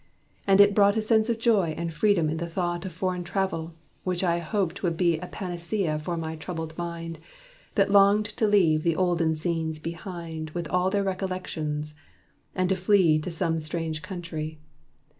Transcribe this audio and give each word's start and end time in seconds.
And 0.47 0.59
it 0.59 0.73
brought 0.73 0.97
A 0.97 0.99
sense 1.01 1.29
of 1.29 1.37
joy 1.37 1.75
and 1.77 1.93
freedom 1.93 2.27
in 2.27 2.37
the 2.37 2.47
thought 2.49 2.85
Of 2.85 2.91
foreign 2.91 3.23
travel, 3.23 3.75
which 4.03 4.23
I 4.23 4.39
hoped 4.39 4.81
would 4.81 4.97
be 4.97 5.19
A 5.19 5.27
panacea 5.27 5.99
for 5.99 6.17
my 6.17 6.35
troubled 6.35 6.75
mind, 6.75 7.19
That 7.75 7.91
longed 7.91 8.25
to 8.37 8.47
leave 8.47 8.81
the 8.81 8.95
olden 8.95 9.35
scenes 9.35 9.77
behind 9.77 10.49
With 10.55 10.67
all 10.69 10.89
their 10.89 11.03
recollections, 11.03 11.93
and 12.55 12.67
to 12.69 12.75
flee 12.75 13.19
To 13.19 13.29
some 13.29 13.59
strange 13.59 14.01
country. 14.01 14.59